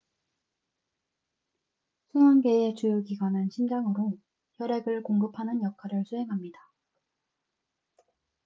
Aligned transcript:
순환계의 2.11 2.73
주요 2.73 3.03
기관은 3.03 3.51
심장으로 3.51 4.17
혈액을 4.57 5.03
공급하는 5.03 5.61
역할을 5.61 6.05
수행합니다 6.07 6.57